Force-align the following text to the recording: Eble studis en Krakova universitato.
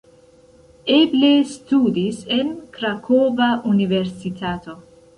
Eble 0.93 1.29
studis 1.51 2.23
en 2.39 2.51
Krakova 2.79 3.55
universitato. 3.77 4.81